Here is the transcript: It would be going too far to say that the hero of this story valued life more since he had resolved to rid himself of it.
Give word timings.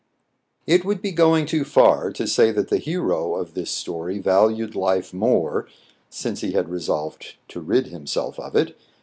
It 0.65 0.83
would 0.83 0.99
be 0.99 1.11
going 1.11 1.45
too 1.45 1.63
far 1.63 2.11
to 2.11 2.25
say 2.25 2.49
that 2.53 2.69
the 2.69 2.79
hero 2.79 3.35
of 3.35 3.53
this 3.53 3.69
story 3.69 4.17
valued 4.17 4.73
life 4.73 5.13
more 5.13 5.67
since 6.09 6.41
he 6.41 6.53
had 6.53 6.69
resolved 6.69 7.35
to 7.49 7.59
rid 7.59 7.85
himself 7.89 8.39
of 8.39 8.55
it. 8.55 8.75